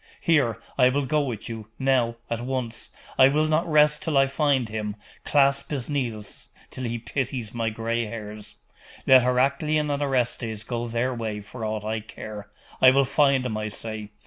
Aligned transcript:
Here, 0.21 0.57
I 0.79 0.89
will 0.89 1.05
go 1.05 1.21
with 1.21 1.47
you 1.47 1.67
now 1.77 2.15
at 2.27 2.41
once 2.41 2.89
I 3.19 3.27
will 3.27 3.45
not 3.45 3.71
rest 3.71 4.01
till 4.01 4.17
I 4.17 4.25
find 4.25 4.67
hint, 4.67 4.95
clasp 5.23 5.69
his 5.69 5.89
knees 5.89 6.49
till 6.71 6.85
he 6.85 6.97
pities 6.97 7.53
my 7.53 7.69
gray 7.69 8.05
hairs! 8.05 8.55
Let 9.05 9.21
Heraclian 9.21 9.91
and 9.91 10.01
Orestes 10.01 10.63
go 10.63 10.87
their 10.87 11.13
way 11.13 11.39
for 11.39 11.63
aught 11.63 11.85
I 11.85 11.99
care 11.99 12.49
I 12.81 12.89
will 12.89 13.05
find 13.05 13.45
him, 13.45 13.55
I 13.57 13.67
say. 13.67 14.09